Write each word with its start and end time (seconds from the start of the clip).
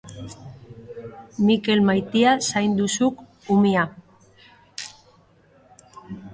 Mikel 1.49 1.83
maitia 1.89 2.33
zaindu 2.49 2.89
zuk 2.97 3.21
umia. 3.59 3.87